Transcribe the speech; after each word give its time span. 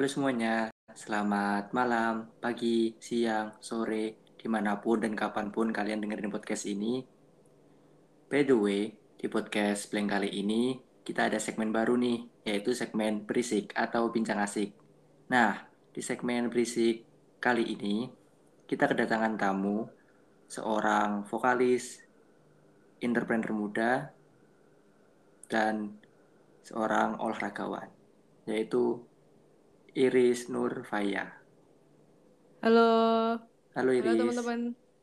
Halo 0.00 0.08
semuanya, 0.08 0.72
selamat 0.96 1.76
malam, 1.76 2.32
pagi, 2.40 2.96
siang, 2.96 3.60
sore, 3.60 4.32
di 4.32 4.48
mana 4.48 4.80
pun 4.80 4.96
dan 4.96 5.12
kapan 5.12 5.52
pun 5.52 5.68
kalian 5.68 6.00
dengerin 6.00 6.32
podcast 6.32 6.64
ini. 6.64 7.04
By 8.24 8.48
the 8.48 8.56
way, 8.56 8.96
di 8.96 9.28
podcast 9.28 9.92
Blank 9.92 10.08
kali 10.08 10.32
ini 10.40 10.80
kita 11.04 11.28
ada 11.28 11.36
segmen 11.36 11.68
baru 11.68 12.00
nih, 12.00 12.48
yaitu 12.48 12.72
segmen 12.72 13.28
berisik 13.28 13.76
atau 13.76 14.08
bincang 14.08 14.40
asik. 14.40 14.72
Nah, 15.28 15.68
di 15.92 16.00
segmen 16.00 16.48
berisik 16.48 17.04
kali 17.36 17.68
ini 17.68 18.08
kita 18.64 18.88
kedatangan 18.88 19.36
tamu, 19.36 19.84
seorang 20.48 21.28
vokalis, 21.28 22.00
entrepreneur 23.04 23.52
muda, 23.52 24.16
dan 25.44 25.92
seorang 26.64 27.20
olahragawan, 27.20 27.92
yaitu 28.48 29.09
Iris 29.94 30.46
Nur 30.46 30.86
Faya. 30.86 31.34
Halo, 32.62 32.90
Halo 33.74 33.90
halo 33.90 33.90
Iris. 33.90 34.18
teman-teman. 34.22 34.60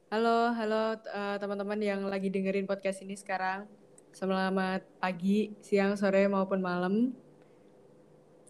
Halo, 0.08 0.38
halo 0.56 0.82
eh, 0.96 1.36
teman-teman 1.44 1.80
yang 1.84 2.02
lagi 2.08 2.32
dengerin 2.32 2.64
podcast 2.64 3.04
ini 3.04 3.20
sekarang. 3.20 3.68
Selamat 4.16 4.88
pagi, 5.04 5.52
siang, 5.60 6.00
sore 6.00 6.26
maupun 6.32 6.64
malam. 6.64 7.12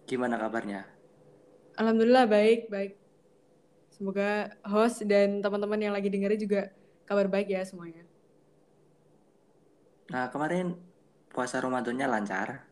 Gimana 0.05 0.38
kabarnya? 0.38 0.86
Alhamdulillah 1.76 2.30
baik, 2.30 2.70
baik. 2.70 2.94
Semoga 3.90 4.54
host 4.62 5.02
dan 5.09 5.42
teman-teman 5.42 5.81
yang 5.81 5.94
lagi 5.98 6.14
dengerin 6.14 6.38
juga 6.38 6.62
kabar 7.09 7.26
baik 7.26 7.50
ya 7.50 7.66
semuanya. 7.66 8.06
Nah, 10.14 10.30
kemarin 10.30 10.78
puasa 11.34 11.58
Ramadannya 11.58 12.06
lancar. 12.06 12.64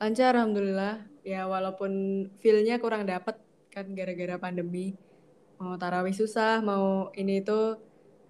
Lancar 0.00 0.32
alhamdulillah. 0.32 1.04
Ya 1.20 1.44
walaupun 1.44 2.24
feel-nya 2.40 2.80
kurang 2.80 3.04
dapet 3.04 3.36
kan 3.68 3.84
gara-gara 3.92 4.40
pandemi. 4.40 4.96
Mau 5.60 5.76
tarawih 5.76 6.16
susah, 6.16 6.64
mau 6.64 7.12
ini 7.12 7.44
itu 7.44 7.76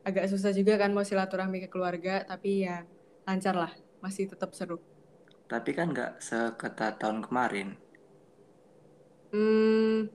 agak 0.03 0.27
susah 0.27 0.51
juga 0.51 0.75
kan 0.75 0.91
mau 0.91 1.07
silaturahmi 1.07 1.63
ke 1.63 1.69
keluarga, 1.71 2.27
tapi 2.27 2.67
ya 2.67 2.83
lancar 3.23 3.55
lah, 3.55 3.71
masih 4.03 4.27
tetap 4.27 4.51
seru. 4.51 4.83
Tapi 5.47 5.71
kan 5.71 5.95
nggak 5.95 6.19
seketat 6.19 6.99
tahun 6.99 7.23
kemarin. 7.23 7.79
Hmm, 9.31 10.11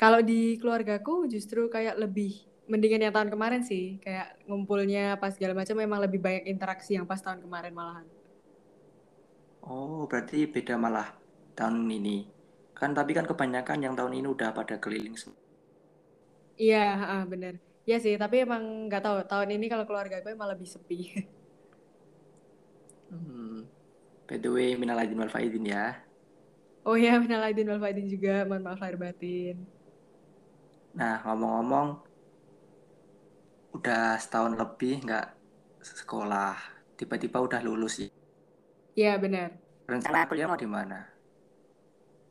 kalau 0.00 0.24
di 0.24 0.56
keluargaku 0.56 1.28
justru 1.28 1.68
kayak 1.68 2.00
lebih 2.00 2.48
mendingan 2.64 3.04
yang 3.04 3.12
tahun 3.12 3.28
kemarin 3.28 3.60
sih. 3.60 4.00
Kayak 4.00 4.40
ngumpulnya 4.48 5.20
pas 5.20 5.36
segala 5.36 5.52
macam 5.52 5.76
memang 5.76 6.00
lebih 6.00 6.16
banyak 6.16 6.48
interaksi 6.48 6.96
yang 6.96 7.04
pas 7.04 7.20
tahun 7.20 7.44
kemarin 7.44 7.76
malahan. 7.76 8.08
Oh, 9.70 10.00
berarti 10.10 10.36
beda 10.54 10.74
malah 10.84 11.08
tahun 11.56 11.76
ini. 11.98 12.16
Kan 12.78 12.90
tapi 12.98 13.10
kan 13.16 13.26
kebanyakan 13.30 13.78
yang 13.84 13.94
tahun 13.98 14.14
ini 14.18 14.26
udah 14.34 14.50
pada 14.58 14.74
keliling. 14.82 15.16
Iya, 16.62 16.76
ah, 17.12 17.22
bener. 17.32 17.54
Iya 17.86 17.96
sih, 18.04 18.14
tapi 18.22 18.34
emang 18.44 18.62
nggak 18.86 19.02
tahu 19.04 19.16
tahun 19.30 19.48
ini 19.54 19.64
kalau 19.72 19.84
keluarga 19.88 20.16
gue 20.22 20.32
emang 20.36 20.50
lebih 20.52 20.68
sepi. 20.74 20.96
Hmm. 23.10 23.68
By 24.28 24.36
the 24.42 24.50
way, 24.56 24.74
minal 24.80 24.98
aidin 25.00 25.20
wal 25.20 25.28
faizin 25.34 25.64
ya. 25.68 25.84
Oh 26.88 26.96
iya, 27.02 27.12
minal 27.22 27.42
aidin 27.46 27.68
wal 27.70 27.82
faizin 27.84 28.06
juga, 28.14 28.30
mohon 28.48 28.62
maaf 28.66 28.80
lahir 28.82 28.96
batin. 29.04 29.56
Nah, 30.98 31.14
ngomong-ngomong, 31.24 31.88
udah 33.76 34.16
setahun 34.22 34.52
lebih 34.60 34.92
nggak 35.04 35.26
sekolah. 36.00 36.56
Tiba-tiba 36.98 37.38
udah 37.46 37.60
lulus 37.66 37.92
sih. 38.00 38.08
Iya 38.92 39.16
benar. 39.16 39.56
Rencana 39.88 40.28
kuliah 40.28 40.48
mau 40.48 40.60
di 40.60 40.68
mana? 40.68 41.08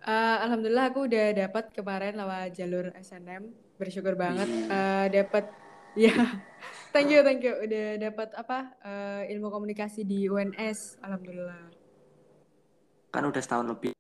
Eh, 0.02 0.38
Alhamdulillah 0.42 0.90
aku 0.90 1.06
udah 1.06 1.26
dapat 1.46 1.70
kemarin 1.78 2.18
lewat 2.18 2.58
jalur 2.58 2.90
SNM, 2.98 3.54
bersyukur 3.78 4.18
banget 4.18 4.50
Wih. 4.50 4.66
Eh, 4.66 5.06
dapat 5.22 5.46
ya 5.94 6.16
thank 6.94 7.12
you 7.12 7.22
thank 7.22 7.44
you 7.46 7.54
udah 7.54 8.02
dapat 8.10 8.34
apa 8.34 8.74
eh, 8.82 9.34
ilmu 9.38 9.54
komunikasi 9.54 10.02
di 10.02 10.26
UNS, 10.26 10.98
Alhamdulillah. 11.06 11.70
Kan 13.14 13.30
udah 13.30 13.42
setahun 13.42 13.68
lebih. 13.70 13.94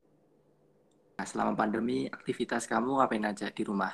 Nah, 1.22 1.28
selama 1.30 1.54
pandemi, 1.54 2.10
aktivitas 2.10 2.66
kamu 2.66 2.98
ngapain 2.98 3.22
aja 3.22 3.54
di 3.54 3.62
rumah? 3.62 3.94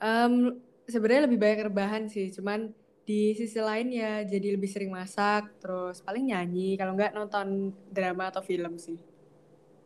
Em, 0.00 0.56
sebenarnya 0.88 1.28
lebih 1.28 1.36
banyak 1.36 1.68
rebahan 1.68 2.08
sih, 2.08 2.32
cuman 2.32 2.72
di 3.08 3.14
sisi 3.40 3.58
lain 3.68 3.88
ya 4.00 4.10
jadi 4.32 4.46
lebih 4.54 4.70
sering 4.74 4.90
masak, 4.98 5.42
terus 5.62 5.96
paling 6.06 6.24
nyanyi, 6.30 6.60
kalau 6.78 6.92
nggak 6.96 7.12
nonton 7.18 7.46
drama 7.96 8.24
atau 8.30 8.42
film 8.50 8.72
sih. 8.86 8.98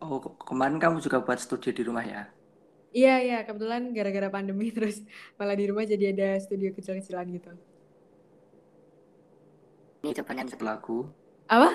Oh, 0.05 0.17
ke- 0.25 0.37
kemarin 0.49 0.79
kamu 0.83 0.97
juga 1.05 1.19
buat 1.27 1.39
studio 1.47 1.71
di 1.77 1.83
rumah 1.89 2.05
ya? 2.13 2.23
Iya 2.99 3.11
iya 3.25 3.35
kebetulan 3.47 3.83
gara-gara 3.97 4.29
pandemi 4.37 4.65
terus 4.77 4.97
malah 5.39 5.57
di 5.61 5.65
rumah 5.71 5.85
jadi 5.93 6.05
ada 6.13 6.27
studio 6.45 6.69
kecil-kecilan 6.77 7.27
gitu. 7.37 7.51
Ini 10.05 10.17
coba 10.19 10.31
nyanyi 10.33 10.51
satu 10.55 10.65
lagu. 10.65 10.97
Apa? 11.51 11.69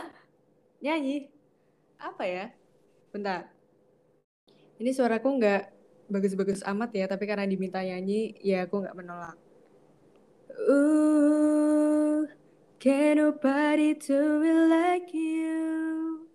Nyanyi? 0.83 1.15
Apa 2.01 2.23
ya? 2.27 2.45
Bentar. 3.13 3.41
Ini 4.81 4.91
suaraku 4.97 5.27
nggak 5.39 5.61
bagus-bagus 6.11 6.61
amat 6.71 6.89
ya, 6.99 7.05
tapi 7.11 7.23
karena 7.29 7.45
diminta 7.47 7.79
nyanyi, 7.79 8.35
ya 8.41 8.65
aku 8.67 8.75
nggak 8.83 8.97
menolak. 8.99 9.37
Ooh, 10.59 12.27
can 12.79 13.17
nobody 13.17 13.93
do 13.95 14.43
it 14.43 14.67
like 14.67 15.13
you? 15.13 16.27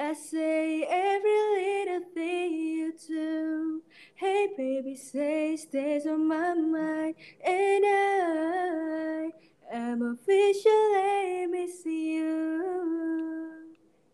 I 0.00 0.14
say 0.16 0.82
every 0.88 1.40
little 1.54 2.02
thing 2.16 2.50
you 2.50 2.92
do. 2.96 3.82
Hey 4.16 4.48
baby, 4.56 4.96
say 4.96 5.54
stays 5.56 6.08
on 6.08 6.26
my 6.26 6.54
mind, 6.56 7.14
and 7.44 7.84
I 7.84 9.30
am 9.70 10.02
officially 10.02 11.46
missing 11.46 12.16
you. 12.18 12.42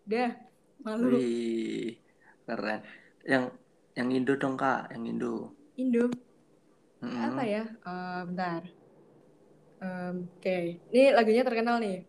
Dah, 0.06 0.36
malu. 0.84 1.16
Wih, 1.16 1.98
keren. 2.44 2.82
Yang 3.24 3.44
yang 3.96 4.08
Indo 4.12 4.34
dong 4.36 4.58
kak, 4.58 4.92
yang 4.92 5.06
Indo. 5.06 5.54
Indo. 5.80 6.10
Mm-mm. 7.02 7.30
Apa 7.30 7.42
ya? 7.46 7.64
Eh, 7.66 8.20
bentar. 8.26 8.62
Em, 9.80 10.28
Oke, 10.36 10.80
ini 10.92 11.02
lagunya 11.16 11.42
terkenal 11.44 11.76
nih. 11.84 12.04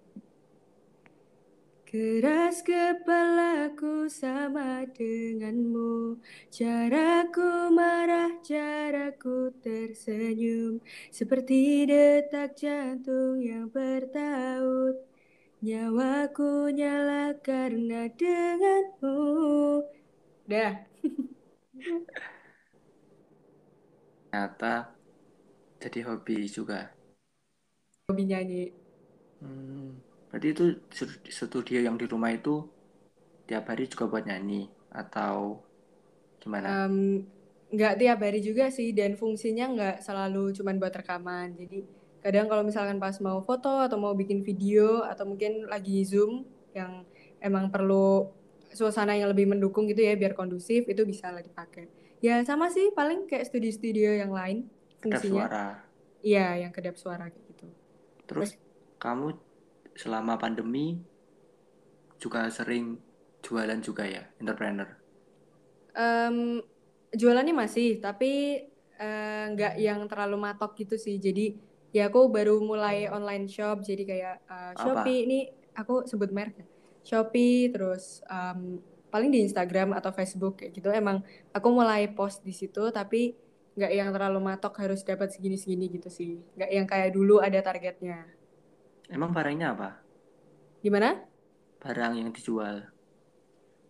Keras 1.87 2.67
kepalaku 2.67 4.11
sama 4.11 4.83
denganmu. 4.91 6.19
Caraku 6.51 7.71
marah, 7.71 8.35
caraku 8.43 9.55
tersenyum. 9.63 10.83
Seperti 11.11 11.87
detak 11.87 12.59
jantung 12.59 13.39
yang 13.39 13.71
bertaut. 13.71 14.99
Nyawaku 15.63 16.75
nyala 16.75 17.39
karena 17.39 18.11
denganmu. 18.11 19.17
Dah, 20.47 20.73
Ternyata 24.31 24.93
jadi 25.81 25.99
hobi 26.07 26.45
juga. 26.51 26.96
Hobi 28.07 28.23
nyanyi. 28.23 28.71
Hmm, 29.43 29.99
berarti 30.31 30.47
itu 30.55 30.65
stud- 30.87 31.27
studio 31.27 31.83
yang 31.83 31.99
di 31.99 32.07
rumah 32.07 32.31
itu 32.31 32.63
tiap 33.43 33.67
hari 33.67 33.91
juga 33.91 34.07
buat 34.07 34.23
nyanyi 34.23 34.71
atau 34.87 35.59
gimana? 36.39 36.87
Em, 36.87 37.27
nggak 37.67 37.99
tiap 37.99 38.19
hari 38.23 38.39
juga 38.39 38.71
sih 38.71 38.95
dan 38.95 39.19
fungsinya 39.19 39.67
nggak 39.75 39.95
selalu 40.07 40.55
cuman 40.55 40.79
buat 40.79 40.95
rekaman. 40.95 41.59
Jadi 41.59 41.83
kadang 42.23 42.47
kalau 42.47 42.63
misalkan 42.63 42.95
pas 42.95 43.19
mau 43.19 43.43
foto 43.43 43.75
atau 43.83 43.99
mau 43.99 44.15
bikin 44.15 44.39
video 44.39 45.03
atau 45.03 45.27
mungkin 45.27 45.67
lagi 45.67 45.99
zoom 46.07 46.47
yang 46.71 47.03
emang 47.43 47.67
perlu 47.67 48.31
suasana 48.71 49.19
yang 49.19 49.27
lebih 49.35 49.51
mendukung 49.51 49.83
gitu 49.83 49.99
ya 49.99 50.15
biar 50.15 50.31
kondusif 50.31 50.87
itu 50.87 51.03
bisa 51.03 51.27
lah 51.27 51.43
dipakai. 51.43 51.91
Ya 52.23 52.39
sama 52.47 52.71
sih 52.71 52.87
paling 52.95 53.27
kayak 53.27 53.51
studio-studio 53.51 54.15
yang 54.15 54.31
lain 54.31 54.71
Kedap 55.03 55.19
fungsinya. 55.19 55.43
suara. 55.43 55.65
iya 56.23 56.55
yang 56.55 56.71
kedap 56.71 56.95
suara. 56.95 57.27
gitu 57.27 57.46
Terus 58.27 58.59
kamu 58.99 59.33
selama 59.97 60.37
pandemi 60.37 60.99
juga 62.21 62.45
sering 62.51 62.99
jualan 63.41 63.79
juga 63.79 64.03
ya, 64.05 64.27
entrepreneur. 64.37 64.89
Em, 65.97 66.61
jualannya 67.15 67.55
masih, 67.55 68.03
tapi 68.03 68.65
eh, 68.97 69.43
nggak 69.53 69.79
yang 69.79 70.03
terlalu 70.05 70.37
matok 70.37 70.75
gitu 70.77 70.99
sih. 70.99 71.17
Jadi 71.17 71.57
ya 71.95 72.11
aku 72.11 72.27
baru 72.27 72.59
mulai 72.59 73.07
online 73.07 73.47
shop, 73.47 73.81
jadi 73.81 74.03
kayak 74.03 74.35
Apa? 74.45 74.77
Shopee 74.83 75.25
ini 75.25 75.39
aku 75.73 76.03
sebut 76.05 76.29
merek 76.29 76.61
ya. 76.61 76.67
Shopee, 77.07 77.71
terus 77.71 78.19
em, 78.27 78.83
paling 79.07 79.31
di 79.31 79.39
Instagram 79.47 79.95
atau 79.95 80.11
Facebook 80.11 80.59
kayak 80.59 80.75
gitu. 80.75 80.89
Emang 80.91 81.23
aku 81.55 81.67
mulai 81.71 82.11
post 82.11 82.43
di 82.43 82.51
situ, 82.51 82.91
tapi 82.91 83.46
nggak 83.77 83.93
yang 83.93 84.09
terlalu 84.09 84.41
matok 84.41 84.73
harus 84.81 85.05
dapat 85.05 85.29
segini-segini 85.29 85.85
gitu 85.93 86.09
sih. 86.09 86.41
Nggak 86.57 86.71
yang 86.73 86.87
kayak 86.89 87.09
dulu 87.13 87.37
ada 87.37 87.61
targetnya. 87.61 88.25
Emang 89.07 89.29
barangnya 89.29 89.77
apa? 89.77 89.89
Gimana? 90.81 91.21
Barang 91.77 92.17
yang 92.17 92.33
dijual. 92.33 92.89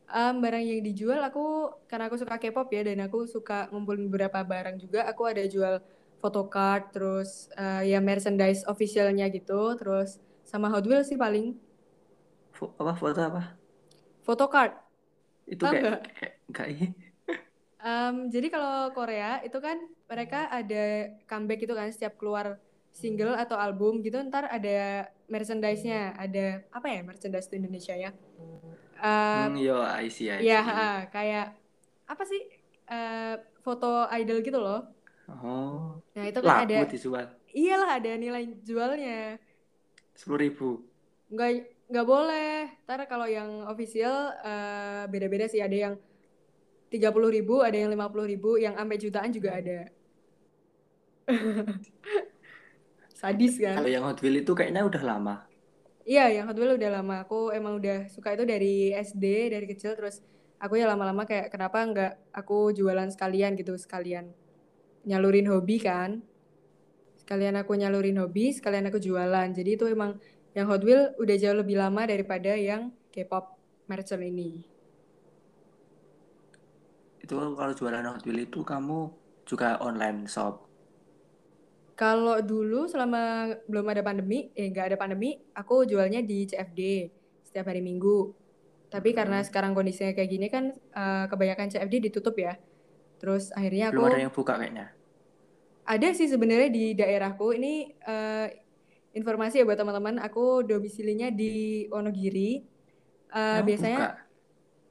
Um, 0.08 0.44
barang 0.44 0.64
yang 0.64 0.84
dijual 0.84 1.24
aku 1.24 1.72
karena 1.88 2.12
aku 2.12 2.20
suka 2.20 2.36
K-pop 2.36 2.68
ya 2.72 2.84
dan 2.84 3.00
aku 3.08 3.28
suka 3.28 3.72
ngumpulin 3.72 4.12
beberapa 4.12 4.44
barang 4.44 4.76
juga. 4.76 5.08
Aku 5.08 5.24
ada 5.24 5.44
jual 5.48 5.80
photocard 6.20 6.92
terus 6.92 7.48
uh, 7.56 7.80
ya 7.80 8.04
merchandise 8.04 8.68
officialnya 8.68 9.32
gitu, 9.32 9.72
terus 9.80 10.20
sama 10.44 10.68
Hot 10.68 10.84
Wheels 10.84 11.08
sih 11.08 11.20
paling. 11.20 11.56
Fo 12.52 12.76
apa 12.76 12.92
foto 12.92 13.20
apa? 13.24 13.56
Photocard. 14.28 14.76
Itu 15.48 15.64
kayak 15.64 16.04
kayak. 16.52 17.07
Um, 17.88 18.16
jadi 18.34 18.48
kalau 18.52 18.92
Korea 18.92 19.40
itu 19.48 19.58
kan 19.64 19.78
mereka 20.12 20.52
ada 20.52 20.84
comeback 21.30 21.60
itu 21.64 21.74
kan 21.80 21.88
setiap 21.96 22.14
keluar 22.20 22.60
single 22.92 23.38
atau 23.44 23.56
album 23.56 24.04
gitu 24.04 24.18
ntar 24.28 24.44
ada 24.52 25.08
merchandise-nya, 25.32 26.18
ada 26.20 26.68
apa 26.74 26.88
ya 26.92 27.00
merchandise 27.10 27.48
di 27.52 27.56
Indonesia 27.62 27.96
ya? 27.96 28.12
Uh, 28.98 29.54
Hmm, 29.54 29.56
yo, 29.62 29.78
I 29.80 30.10
see, 30.10 30.28
I 30.34 30.42
ya 30.42 30.60
see. 30.60 30.68
ha, 30.68 30.90
kayak 31.16 31.46
apa 32.12 32.24
sih 32.32 32.42
uh, 32.90 33.36
foto 33.64 34.10
idol 34.20 34.38
gitu 34.42 34.60
loh. 34.60 34.82
Oh, 35.28 36.00
Nah 36.16 36.26
itu 36.32 36.40
kan 36.40 36.64
laku 36.64 36.64
ada, 36.66 36.78
dijual 36.88 37.26
iyalah 37.54 37.90
ada 38.00 38.12
nilai 38.16 38.44
jualnya. 38.68 39.38
sepuluh 40.18 40.40
ribu. 40.50 40.70
Nggak 41.32 41.50
nggak 41.92 42.08
boleh. 42.08 42.52
Ntar 42.88 43.00
kalau 43.12 43.28
yang 43.28 43.50
official 43.68 44.16
uh, 44.44 45.04
beda-beda 45.12 45.46
sih. 45.52 45.62
Ada 45.62 45.78
yang 45.92 45.94
30 46.88 47.36
ribu, 47.36 47.60
ada 47.60 47.76
yang 47.76 47.92
50 47.92 48.32
ribu, 48.32 48.56
yang 48.56 48.76
sampai 48.80 48.98
jutaan 49.00 49.32
juga 49.36 49.60
ada. 49.60 49.92
Sadis 53.20 53.58
kan? 53.60 53.82
Kalau 53.82 53.92
yang 53.92 54.06
Hot 54.06 54.22
Wheels 54.24 54.46
itu 54.46 54.54
kayaknya 54.54 54.86
udah 54.88 55.04
lama. 55.04 55.36
Iya, 56.08 56.32
yang 56.32 56.46
Hot 56.48 56.56
Wheels 56.56 56.78
udah 56.80 56.92
lama. 57.02 57.26
Aku 57.26 57.52
emang 57.52 57.82
udah 57.82 58.08
suka 58.14 58.38
itu 58.38 58.48
dari 58.48 58.94
SD, 58.96 59.52
dari 59.52 59.66
kecil. 59.66 59.98
Terus 59.98 60.24
aku 60.62 60.80
ya 60.80 60.88
lama-lama 60.88 61.28
kayak 61.28 61.52
kenapa 61.52 61.84
nggak 61.84 62.14
aku 62.32 62.72
jualan 62.72 63.10
sekalian 63.12 63.58
gitu, 63.60 63.76
sekalian 63.76 64.32
nyalurin 65.04 65.50
hobi 65.50 65.82
kan. 65.82 66.24
Sekalian 67.20 67.60
aku 67.60 67.76
nyalurin 67.76 68.22
hobi, 68.22 68.56
sekalian 68.56 68.88
aku 68.88 69.02
jualan. 69.04 69.52
Jadi 69.52 69.76
itu 69.76 69.90
emang 69.90 70.16
yang 70.56 70.70
Hot 70.70 70.86
Wheels 70.86 71.18
udah 71.20 71.36
jauh 71.36 71.58
lebih 71.58 71.76
lama 71.76 72.06
daripada 72.06 72.56
yang 72.56 72.94
K-pop 73.12 73.58
merchant 73.90 74.22
ini. 74.22 74.77
Itu 77.28 77.36
kalau 77.60 77.74
jualan 77.76 78.08
Hot 78.08 78.24
Wheels 78.24 78.48
itu 78.48 78.64
kamu 78.64 79.12
juga 79.44 79.76
online 79.84 80.32
shop. 80.32 80.64
Kalau 81.98 82.38
dulu 82.46 82.86
selama 82.86 83.52
belum 83.66 83.86
ada 83.90 84.06
pandemi, 84.06 84.54
eh 84.54 84.70
nggak 84.72 84.94
ada 84.94 84.98
pandemi, 85.02 85.42
aku 85.52 85.84
jualnya 85.84 86.22
di 86.22 86.46
CFD 86.46 87.10
setiap 87.42 87.68
hari 87.68 87.82
Minggu. 87.82 88.32
Tapi 88.88 89.12
karena 89.12 89.42
Hmm. 89.42 89.48
sekarang 89.50 89.74
kondisinya 89.76 90.14
kayak 90.16 90.30
gini 90.32 90.48
kan 90.48 90.72
uh, 90.96 91.26
kebanyakan 91.28 91.74
CFD 91.74 92.08
ditutup 92.08 92.38
ya. 92.38 92.56
Terus 93.20 93.50
akhirnya 93.52 93.92
Belum 93.92 94.08
ada 94.08 94.16
aku 94.16 94.24
yang 94.24 94.34
buka 94.34 94.54
kayaknya. 94.56 94.94
ada 95.88 96.08
sih 96.14 96.28
sebenarnya 96.28 96.70
di 96.70 96.94
daerahku. 96.94 97.56
Ini 97.56 97.74
uh, 98.06 98.48
informasi 99.16 99.64
ya 99.64 99.66
buat 99.68 99.80
teman-teman. 99.80 100.20
Aku 100.22 100.62
domisilinya 100.64 101.34
di 101.34 101.86
Wonogiri. 101.90 102.62
Uh, 103.32 103.60
biasanya 103.66 103.98
buka. 103.98 104.27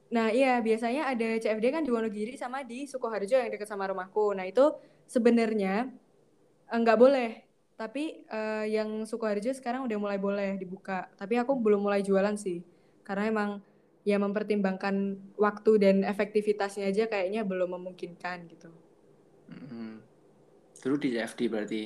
Nah, 0.06 0.30
iya, 0.30 0.62
biasanya 0.62 1.10
ada 1.10 1.34
CFD 1.42 1.74
kan 1.74 1.82
di 1.82 1.90
Wonogiri 1.90 2.38
sama 2.38 2.62
di 2.62 2.86
Sukoharjo 2.86 3.34
yang 3.34 3.50
dekat 3.50 3.66
sama 3.66 3.90
rumahku. 3.90 4.30
Nah, 4.38 4.46
itu 4.46 4.70
sebenarnya 5.10 5.90
eh, 6.70 6.78
nggak 6.78 6.98
boleh. 6.98 7.30
Tapi 7.74 8.22
eh, 8.26 8.64
yang 8.70 9.02
Sukoharjo 9.02 9.50
sekarang 9.50 9.84
udah 9.90 9.98
mulai 9.98 10.18
boleh 10.18 10.54
dibuka. 10.56 11.10
Tapi 11.18 11.42
aku 11.42 11.58
belum 11.58 11.82
mulai 11.82 12.06
jualan 12.06 12.38
sih. 12.38 12.62
Karena 13.02 13.26
emang 13.26 13.50
ya 14.06 14.22
mempertimbangkan 14.22 15.18
waktu 15.34 15.72
dan 15.82 15.96
efektivitasnya 16.06 16.86
aja 16.86 17.10
kayaknya 17.10 17.42
belum 17.42 17.74
memungkinkan 17.74 18.46
gitu. 18.46 18.70
Hmm. 19.50 19.98
Dulu 20.78 20.96
di 21.02 21.18
CFD 21.18 21.40
berarti. 21.50 21.82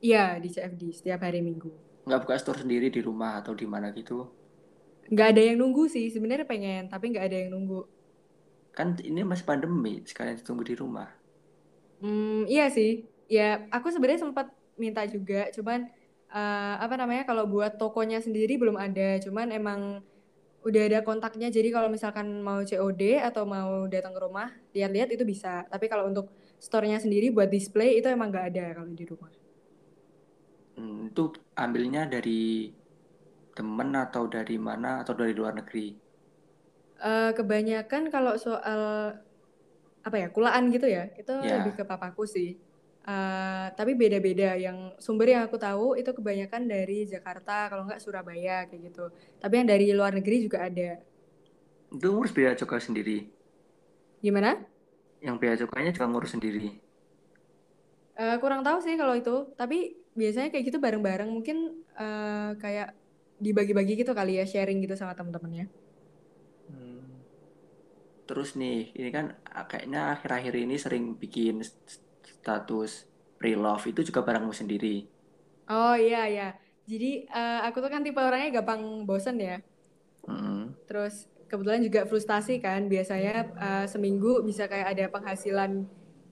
Iya, 0.00 0.40
di 0.40 0.48
CFD 0.48 0.82
setiap 0.96 1.20
hari 1.20 1.44
Minggu. 1.44 1.68
Nggak 2.08 2.20
buka 2.24 2.34
store 2.40 2.64
sendiri 2.64 2.88
di 2.88 3.04
rumah 3.04 3.44
atau 3.44 3.52
di 3.52 3.68
mana 3.68 3.92
gitu. 3.92 4.41
Nggak 5.10 5.28
ada 5.34 5.42
yang 5.42 5.56
nunggu 5.58 5.90
sih. 5.90 6.12
Sebenarnya 6.12 6.46
pengen, 6.46 6.86
tapi 6.86 7.10
nggak 7.10 7.26
ada 7.26 7.36
yang 7.46 7.50
nunggu. 7.56 7.82
Kan 8.72 8.96
ini 9.02 9.26
masih 9.26 9.44
pandemi, 9.44 10.00
sekalian 10.06 10.38
tunggu 10.40 10.64
di 10.64 10.74
rumah. 10.78 11.10
Hmm, 12.02 12.46
iya 12.46 12.70
sih. 12.70 13.06
Ya, 13.26 13.64
aku 13.72 13.88
sebenarnya 13.88 14.26
sempat 14.28 14.52
minta 14.76 15.04
juga, 15.08 15.48
cuman 15.54 15.88
uh, 16.32 16.74
apa 16.80 16.94
namanya 16.96 17.24
kalau 17.28 17.44
buat 17.48 17.76
tokonya 17.76 18.20
sendiri 18.20 18.56
belum 18.60 18.76
ada. 18.76 19.20
Cuman 19.22 19.52
emang 19.52 20.02
udah 20.62 20.82
ada 20.86 21.00
kontaknya. 21.02 21.50
Jadi 21.50 21.74
kalau 21.74 21.90
misalkan 21.90 22.42
mau 22.42 22.62
COD 22.62 23.18
atau 23.22 23.42
mau 23.44 23.86
datang 23.90 24.14
ke 24.14 24.20
rumah, 24.22 24.48
lihat-lihat 24.72 25.10
itu 25.14 25.26
bisa. 25.26 25.66
Tapi 25.66 25.86
kalau 25.90 26.08
untuk 26.08 26.30
store-nya 26.62 27.02
sendiri 27.02 27.34
buat 27.34 27.50
display 27.50 27.98
itu 27.98 28.06
emang 28.06 28.30
nggak 28.30 28.46
ada 28.54 28.64
kalau 28.78 28.90
di 28.94 29.04
rumah. 29.06 29.32
Hmm, 30.78 31.12
itu 31.12 31.24
ambilnya 31.52 32.08
dari 32.08 32.72
temen 33.56 33.90
atau 33.96 34.24
dari 34.28 34.56
mana 34.56 35.02
atau 35.04 35.12
dari 35.16 35.32
luar 35.36 35.52
negeri? 35.60 35.96
Uh, 37.02 37.34
kebanyakan 37.34 38.14
kalau 38.14 38.38
soal 38.38 38.80
apa 40.02 40.16
ya 40.18 40.28
kulaan 40.30 40.70
gitu 40.70 40.86
ya, 40.86 41.10
itu 41.18 41.34
Ya. 41.42 41.58
lebih 41.58 41.74
ke 41.78 41.82
papaku 41.86 42.24
sih. 42.26 42.58
Uh, 43.02 43.66
tapi 43.74 43.98
beda-beda. 43.98 44.54
Yang 44.54 44.94
sumber 45.02 45.34
yang 45.34 45.42
aku 45.46 45.58
tahu 45.58 45.98
itu 45.98 46.10
kebanyakan 46.14 46.70
dari 46.70 47.02
Jakarta, 47.06 47.66
kalau 47.66 47.82
nggak 47.90 47.98
Surabaya 47.98 48.70
kayak 48.70 48.94
gitu. 48.94 49.10
Tapi 49.42 49.54
yang 49.58 49.66
dari 49.66 49.86
luar 49.90 50.14
negeri 50.14 50.46
juga 50.46 50.70
ada. 50.70 51.02
Itu 51.90 52.06
ngurus 52.14 52.30
bea 52.30 52.54
cukai 52.54 52.78
sendiri. 52.78 53.26
Gimana? 54.22 54.62
Yang 55.18 55.36
bea 55.42 55.54
cukainya 55.58 55.90
juga 55.90 56.06
ngurus 56.06 56.30
sendiri. 56.38 56.78
Uh, 58.14 58.36
kurang 58.38 58.62
tahu 58.62 58.78
sih 58.78 58.94
kalau 58.94 59.18
itu. 59.18 59.50
Tapi 59.58 59.98
biasanya 60.14 60.54
kayak 60.54 60.64
gitu 60.70 60.78
bareng-bareng. 60.78 61.26
Mungkin 61.26 61.58
uh, 61.98 62.54
kayak 62.62 62.94
dibagi-bagi 63.38 64.04
gitu 64.04 64.12
kali 64.12 64.40
ya, 64.40 64.44
sharing 64.44 64.82
gitu 64.82 64.98
sama 64.98 65.16
teman-temannya. 65.16 65.70
Hmm. 66.68 67.22
Terus 68.28 68.56
nih, 68.56 68.92
ini 68.96 69.10
kan 69.12 69.36
kayaknya 69.68 70.16
akhir-akhir 70.18 70.54
ini 70.56 70.76
sering 70.80 71.16
bikin 71.16 71.60
status 72.22 73.06
pre-love 73.38 73.82
itu 73.90 74.06
juga 74.06 74.22
barangmu 74.22 74.54
sendiri. 74.54 75.06
Oh 75.70 75.94
iya 75.98 76.26
ya. 76.30 76.48
Jadi 76.86 77.26
uh, 77.30 77.66
aku 77.66 77.78
tuh 77.82 77.90
kan 77.90 78.02
tipe 78.02 78.18
orangnya 78.18 78.62
gampang 78.62 79.06
bosen 79.06 79.38
ya. 79.38 79.58
Hmm. 80.26 80.74
Terus 80.86 81.26
kebetulan 81.46 81.82
juga 81.82 82.06
frustasi 82.06 82.58
kan. 82.62 82.86
Biasanya 82.86 83.34
uh, 83.58 83.86
seminggu 83.86 84.42
bisa 84.46 84.66
kayak 84.70 84.94
ada 84.94 85.04
penghasilan 85.10 85.86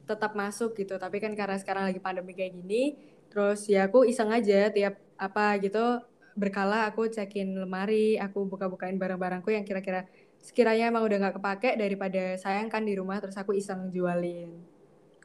tetap 0.07 0.35
masuk 0.35 0.75
gitu. 0.75 0.99
Tapi 0.99 1.23
kan 1.23 1.35
karena 1.39 1.55
sekarang 1.59 1.91
lagi 1.91 2.03
pandemi 2.03 2.35
kayak 2.35 2.59
gini, 2.59 2.99
terus 3.31 3.71
ya 3.71 3.87
aku 3.87 4.03
iseng 4.03 4.35
aja 4.35 4.71
tiap 4.75 4.99
apa 5.15 5.55
gitu 5.63 6.03
berkala 6.43 6.77
aku 6.89 7.03
cekin 7.17 7.49
lemari, 7.63 8.17
aku 8.25 8.39
buka-bukain 8.53 8.97
barang-barangku 9.03 9.51
yang 9.57 9.65
kira-kira 9.69 10.01
sekiranya 10.47 10.85
emang 10.91 11.05
udah 11.09 11.17
nggak 11.23 11.37
kepake 11.39 11.69
daripada 11.83 12.23
sayang 12.43 12.69
kan 12.73 12.83
di 12.89 12.95
rumah 13.01 13.17
terus 13.23 13.37
aku 13.43 13.53
iseng 13.61 13.81
jualin. 13.95 14.51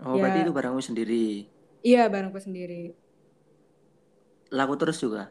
Oh, 0.03 0.15
Ya. 0.15 0.21
berarti 0.21 0.39
itu 0.43 0.51
barangmu 0.57 0.81
sendiri. 0.83 1.47
Iya 1.87 2.01
barangku 2.13 2.39
sendiri. 2.45 2.81
Laku 4.57 4.73
terus 4.81 4.97
juga. 5.03 5.23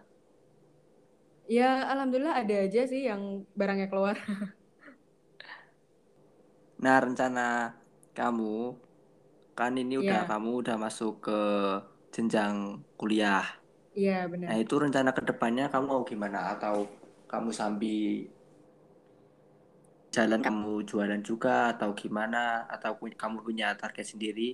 Ya 1.57 1.85
alhamdulillah 1.93 2.35
ada 2.41 2.55
aja 2.65 2.81
sih 2.89 3.01
yang 3.09 3.23
barangnya 3.59 3.87
keluar. 3.93 4.17
Nah, 6.85 6.97
rencana 7.05 7.73
kamu 8.19 8.77
kan 9.59 9.73
ini 9.83 9.95
udah 10.03 10.21
Iya. 10.25 10.29
kamu 10.31 10.51
udah 10.63 10.77
masuk 10.85 11.13
ke 11.27 11.39
jenjang 12.15 12.83
kuliah. 12.99 13.47
Iya 13.99 14.29
Nah, 14.45 14.57
benar. 14.57 14.59
itu 14.63 14.75
rencana 14.85 15.11
ke 15.17 15.23
depannya 15.29 15.65
kamu 15.73 15.85
mau 15.91 16.03
gimana? 16.11 16.39
Atau 16.53 16.77
kamu 17.31 17.51
sambil 17.61 18.29
jalan 20.15 20.41
kamu 20.47 20.71
jualan 20.91 21.21
juga 21.31 21.55
atau 21.77 21.91
gimana? 22.01 22.43
Atau 22.75 22.93
kamu 23.23 23.37
punya 23.47 23.69
target 23.81 24.07
sendiri? 24.13 24.49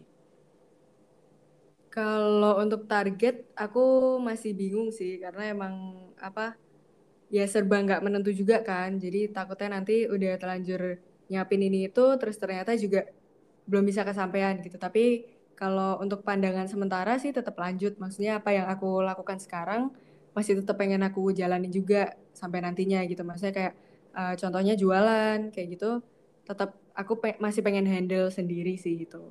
Kalau 1.94 2.52
untuk 2.62 2.80
target 2.92 3.34
aku 3.62 3.80
masih 4.28 4.50
bingung 4.60 4.88
sih 4.98 5.10
karena 5.22 5.42
emang 5.54 5.74
apa 6.26 6.54
ya 7.36 7.42
serba 7.52 7.76
nggak 7.84 8.00
menentu 8.06 8.30
juga 8.40 8.56
kan. 8.68 8.90
Jadi 9.04 9.18
takutnya 9.36 9.68
nanti 9.76 9.92
udah 10.14 10.30
terlanjur 10.40 10.82
nyiapin 11.30 11.62
ini 11.68 11.78
itu 11.88 12.00
terus 12.20 12.36
ternyata 12.42 12.72
juga 12.84 12.98
belum 13.70 13.84
bisa 13.90 14.02
kesampaian 14.08 14.54
gitu. 14.66 14.76
Tapi 14.86 15.00
kalau 15.60 16.00
untuk 16.04 16.20
pandangan 16.28 16.66
sementara 16.72 17.12
sih 17.22 17.32
tetap 17.38 17.56
lanjut. 17.64 17.92
Maksudnya 18.02 18.40
apa 18.40 18.50
yang 18.56 18.66
aku 18.72 19.04
lakukan 19.08 19.38
sekarang 19.44 19.82
masih 20.36 20.54
tetap 20.62 20.76
pengen 20.80 21.02
aku 21.08 21.22
jalani 21.40 21.68
juga 21.68 22.16
sampai 22.40 22.60
nantinya 22.64 23.00
gitu. 23.10 23.22
Maksudnya 23.28 23.54
kayak 23.58 23.74
uh, 24.16 24.34
contohnya 24.40 24.74
jualan 24.82 25.38
kayak 25.54 25.68
gitu 25.76 25.90
tetap 26.48 26.70
aku 26.96 27.12
pe- 27.22 27.38
masih 27.44 27.62
pengen 27.66 27.86
handle 27.86 28.28
sendiri 28.32 28.74
sih 28.80 28.94
gitu. 29.04 29.22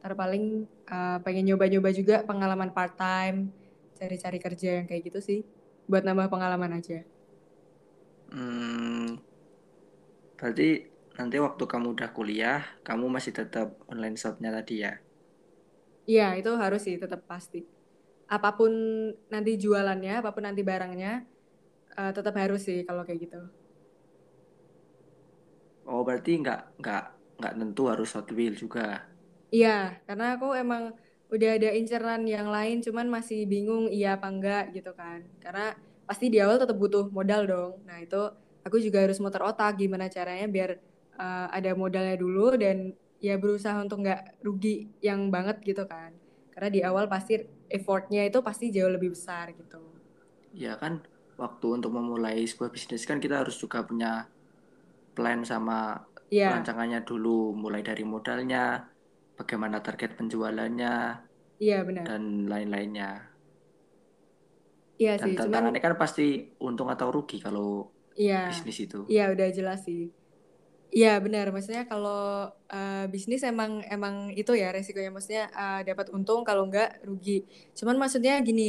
Ntar 0.00 0.12
paling 0.20 0.68
uh, 0.92 1.18
pengen 1.24 1.44
nyoba-nyoba 1.48 1.90
juga 1.96 2.16
pengalaman 2.28 2.70
part 2.76 2.94
time, 3.00 3.48
cari-cari 3.96 4.38
kerja 4.38 4.68
yang 4.82 4.86
kayak 4.90 5.02
gitu 5.08 5.20
sih, 5.24 5.40
buat 5.88 6.04
nambah 6.04 6.28
pengalaman 6.28 6.76
aja. 6.78 7.00
Hmm, 8.32 9.16
Berarti 10.38 10.64
nanti 11.18 11.36
waktu 11.46 11.64
kamu 11.72 11.86
udah 11.94 12.08
kuliah, 12.16 12.58
kamu 12.86 13.04
masih 13.16 13.32
tetap 13.38 13.66
online 13.92 14.16
shopnya 14.22 14.50
tadi 14.56 14.74
ya? 14.84 14.90
Iya, 16.04 16.36
itu 16.36 16.50
harus 16.62 16.80
sih 16.84 16.96
tetap 17.00 17.24
pasti. 17.24 17.64
Apa 18.28 18.56
pun 18.58 18.72
nanti 19.32 19.56
jualannya, 19.56 20.20
apa 20.20 20.30
pun 20.36 20.44
nanti 20.44 20.60
barangnya, 20.60 21.24
uh, 21.96 22.12
tetap 22.12 22.34
harus 22.36 22.60
sih 22.68 22.84
kalau 22.88 23.02
kayak 23.06 23.20
gitu. 23.28 23.40
Oh, 25.84 26.00
berarti 26.00 26.40
nggak 26.40 26.80
nggak 26.80 27.04
nggak 27.40 27.54
tentu 27.60 27.82
harus 27.92 28.08
Hot 28.16 28.28
Wheels 28.32 28.60
juga. 28.60 29.04
Iya, 29.54 30.00
karena 30.08 30.24
aku 30.36 30.46
emang 30.56 30.82
udah 31.34 31.50
ada 31.56 31.68
inceran 31.78 32.22
yang 32.28 32.48
lain, 32.48 32.80
cuman 32.84 33.06
masih 33.08 33.46
bingung 33.48 33.88
iya 33.92 34.16
apa 34.16 34.26
enggak 34.32 34.62
gitu 34.76 34.90
kan. 34.96 35.20
Karena 35.40 35.76
pasti 36.08 36.28
di 36.32 36.38
awal 36.40 36.56
tetap 36.60 36.76
butuh 36.76 37.08
modal 37.12 37.42
dong. 37.48 37.72
Nah 37.88 37.98
itu 38.04 38.16
aku 38.66 38.76
juga 38.80 39.04
harus 39.04 39.20
muter 39.20 39.42
otak 39.44 39.76
gimana 39.80 40.08
caranya 40.08 40.46
biar 40.48 40.70
uh, 41.20 41.46
ada 41.52 41.70
modalnya 41.76 42.16
dulu 42.16 42.56
dan 42.56 42.92
ya 43.24 43.40
berusaha 43.40 43.80
untuk 43.80 44.04
nggak 44.04 44.44
rugi 44.44 44.92
yang 45.00 45.32
banget 45.32 45.64
gitu 45.64 45.88
kan. 45.88 46.12
Karena 46.52 46.68
di 46.68 46.80
awal 46.84 47.08
pasti 47.08 47.40
effortnya 47.72 48.28
itu 48.28 48.44
pasti 48.44 48.68
jauh 48.68 48.92
lebih 48.92 49.16
besar 49.16 49.56
gitu. 49.56 49.80
Ya 50.52 50.76
kan, 50.76 51.00
waktu 51.40 51.80
untuk 51.80 51.96
memulai 51.96 52.44
sebuah 52.44 52.68
bisnis 52.68 53.08
kan 53.08 53.18
kita 53.18 53.40
harus 53.40 53.56
juga 53.56 53.80
punya 53.82 54.28
plan 55.16 55.40
sama 55.42 56.04
yeah. 56.28 56.52
rancangannya 56.52 57.00
dulu, 57.02 57.56
mulai 57.56 57.80
dari 57.80 58.04
modalnya, 58.04 58.86
bagaimana 59.34 59.80
target 59.80 60.14
penjualannya, 60.14 60.94
iya 61.58 61.82
benar, 61.82 62.04
dan 62.06 62.46
lain-lainnya. 62.46 63.10
Iya 64.94 65.18
dan 65.18 65.26
sih, 65.26 65.34
tantangannya 65.34 65.82
cuman... 65.82 65.94
kan 65.98 65.98
pasti 65.98 66.54
untung 66.62 66.86
atau 66.86 67.10
rugi 67.10 67.42
kalau 67.42 67.90
iya, 68.14 68.46
bisnis 68.46 68.86
itu. 68.86 69.06
Iya 69.10 69.34
udah 69.34 69.48
jelas 69.50 69.82
sih. 69.82 70.14
Iya 70.94 71.08
benar, 71.24 71.44
maksudnya 71.54 71.82
kalau 71.90 72.46
uh, 72.70 73.04
bisnis 73.12 73.42
emang 73.42 73.82
emang 73.94 74.14
itu 74.40 74.52
ya 74.62 74.70
resikonya, 74.76 75.10
maksudnya 75.10 75.44
uh, 75.50 75.80
dapat 75.88 76.06
untung 76.14 76.40
kalau 76.48 76.62
enggak 76.70 76.88
rugi. 77.08 77.42
Cuman 77.78 77.96
maksudnya 78.02 78.32
gini, 78.46 78.62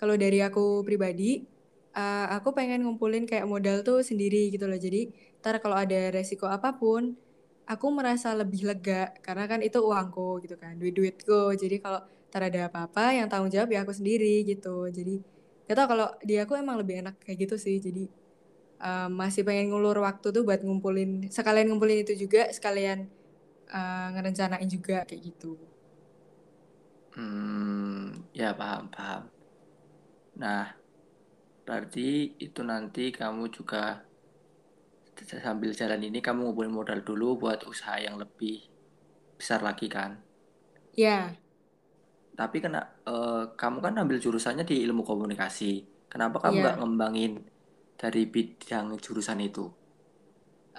kalau 0.00 0.16
dari 0.16 0.40
aku 0.40 0.80
pribadi, 0.88 1.44
uh, 1.92 2.26
aku 2.36 2.48
pengen 2.56 2.80
ngumpulin 2.88 3.28
kayak 3.28 3.44
modal 3.52 3.76
tuh 3.84 4.00
sendiri 4.00 4.48
gitu 4.54 4.64
loh. 4.70 4.80
Jadi 4.80 5.12
ntar 5.44 5.60
kalau 5.60 5.76
ada 5.84 5.98
resiko 6.16 6.48
apa 6.48 6.68
pun, 6.80 7.02
aku 7.68 7.86
merasa 7.92 8.32
lebih 8.40 8.60
lega 8.68 9.12
karena 9.20 9.44
kan 9.50 9.60
itu 9.60 9.78
uangku 9.84 10.40
gitu 10.44 10.56
kan, 10.62 10.72
duit 10.80 10.96
duitku. 10.96 11.52
Jadi 11.60 11.76
kalau 11.84 12.00
ntar 12.32 12.42
ada 12.48 12.60
apa-apa 12.72 13.12
yang 13.20 13.26
tanggung 13.28 13.52
jawab 13.52 13.68
ya 13.74 13.84
aku 13.84 13.92
sendiri 13.92 14.48
gitu. 14.48 14.88
Jadi 14.88 15.20
tau 15.76 15.86
kalau 15.92 16.08
di 16.24 16.34
aku 16.42 16.52
emang 16.56 16.76
lebih 16.80 17.04
enak 17.04 17.14
kayak 17.20 17.38
gitu 17.44 17.56
sih. 17.60 17.76
Jadi 17.84 18.08
uh, 18.80 19.08
masih 19.12 19.44
pengen 19.44 19.70
ngulur 19.70 20.00
waktu 20.02 20.32
tuh 20.32 20.42
buat 20.42 20.64
ngumpulin 20.64 21.28
sekalian 21.28 21.70
ngumpulin 21.70 22.02
itu 22.02 22.16
juga 22.16 22.48
sekalian 22.50 23.06
uh, 23.70 24.08
ngerencanain 24.16 24.66
juga 24.66 25.04
kayak 25.04 25.20
gitu. 25.20 25.60
Hmm, 27.14 28.24
ya 28.32 28.56
paham 28.56 28.88
paham. 28.88 29.22
Nah, 30.40 30.72
berarti 31.68 32.34
itu 32.40 32.60
nanti 32.64 33.12
kamu 33.12 33.52
juga 33.52 34.02
sambil 35.20 35.76
jalan 35.76 36.00
ini 36.00 36.24
kamu 36.24 36.48
ngumpulin 36.48 36.72
modal 36.72 37.04
dulu 37.04 37.44
buat 37.44 37.68
usaha 37.68 38.00
yang 38.00 38.16
lebih 38.16 38.64
besar 39.36 39.60
lagi 39.60 39.86
kan? 39.86 40.16
Ya. 40.96 41.36
Tapi 42.32 42.56
kena 42.64 42.88
uh, 43.04 43.52
kamu 43.52 43.84
kan 43.84 44.00
ambil 44.00 44.16
jurusannya 44.16 44.64
di 44.64 44.80
ilmu 44.80 45.04
komunikasi. 45.04 45.84
Kenapa 46.08 46.40
kamu 46.40 46.64
nggak 46.64 46.76
yeah. 46.76 46.80
ngembangin 46.80 47.32
dari 48.00 48.24
bidang 48.24 48.96
jurusan 48.96 49.44
itu? 49.44 49.68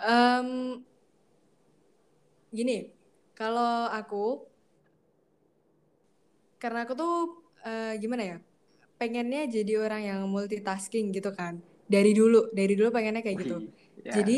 Um, 0.02 0.82
gini, 2.50 2.90
kalau 3.38 3.86
aku 3.94 4.50
karena 6.58 6.90
aku 6.90 6.98
tuh 6.98 7.46
uh, 7.62 7.94
gimana 8.02 8.24
ya, 8.26 8.38
pengennya 8.98 9.46
jadi 9.46 9.86
orang 9.86 10.02
yang 10.02 10.20
multitasking 10.26 11.14
gitu 11.14 11.30
kan. 11.30 11.62
Dari 11.86 12.18
dulu, 12.18 12.50
dari 12.50 12.74
dulu 12.74 12.90
pengennya 12.90 13.22
kayak 13.22 13.38
Wih, 13.38 13.44
gitu. 13.46 13.58
Yeah. 14.02 14.16
Jadi 14.18 14.38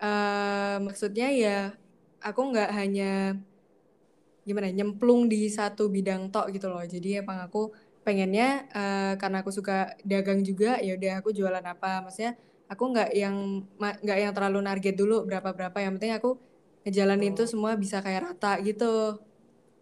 uh, 0.00 0.76
maksudnya 0.80 1.28
ya 1.28 1.58
aku 2.24 2.40
nggak 2.56 2.70
hanya 2.72 3.36
gimana 4.48 4.72
nyemplung 4.72 5.28
di 5.28 5.46
satu 5.52 5.92
bidang 5.92 6.32
tok 6.32 6.56
gitu 6.56 6.72
loh. 6.72 6.80
Jadi 6.80 7.20
emang 7.20 7.44
aku 7.44 7.68
pengennya 8.02 8.66
uh, 8.74 9.14
karena 9.18 9.42
aku 9.42 9.50
suka 9.54 9.94
dagang 10.02 10.42
juga 10.42 10.78
ya 10.82 10.98
udah 10.98 11.22
aku 11.22 11.30
jualan 11.30 11.62
apa. 11.62 12.02
Maksudnya 12.06 12.34
aku 12.66 12.82
nggak 12.92 13.10
yang 13.14 13.66
nggak 13.78 14.18
yang 14.18 14.32
terlalu 14.34 14.58
target 14.66 14.94
dulu 14.98 15.16
berapa 15.26 15.54
berapa 15.54 15.78
yang 15.78 15.98
penting 15.98 16.14
aku 16.18 16.38
ngejalanin 16.82 17.34
oh. 17.38 17.46
semua 17.46 17.78
bisa 17.78 18.02
kayak 18.02 18.34
rata 18.34 18.58
gitu. 18.62 19.18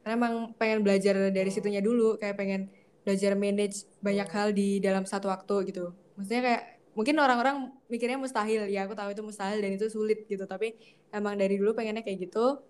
Karena 0.05 0.15
emang 0.17 0.35
pengen 0.57 0.81
belajar 0.85 1.33
dari 1.33 1.51
situnya 1.53 1.81
dulu 1.85 2.17
kayak 2.21 2.37
pengen 2.37 2.73
belajar 3.05 3.33
manage 3.37 3.89
banyak 4.05 4.29
hal 4.29 4.49
di 4.53 4.81
dalam 4.81 5.09
satu 5.09 5.33
waktu 5.33 5.73
gitu. 5.73 5.93
Maksudnya 6.17 6.43
kayak 6.45 6.63
mungkin 6.93 7.17
orang-orang 7.17 7.73
mikirnya 7.89 8.21
mustahil 8.21 8.69
ya 8.69 8.85
aku 8.85 8.93
tahu 8.93 9.15
itu 9.17 9.23
mustahil 9.25 9.59
dan 9.65 9.73
itu 9.77 9.89
sulit 9.89 10.29
gitu. 10.29 10.45
Tapi 10.45 10.77
emang 11.13 11.41
dari 11.41 11.57
dulu 11.57 11.73
pengennya 11.73 12.05
kayak 12.05 12.29
gitu. 12.29 12.61